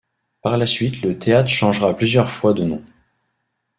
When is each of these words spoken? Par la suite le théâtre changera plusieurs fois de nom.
Par 0.41 0.57
la 0.57 0.65
suite 0.65 1.03
le 1.03 1.19
théâtre 1.19 1.51
changera 1.51 1.95
plusieurs 1.95 2.31
fois 2.31 2.55
de 2.55 2.63
nom. 2.63 2.83